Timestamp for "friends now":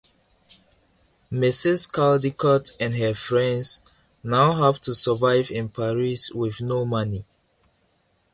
3.13-4.53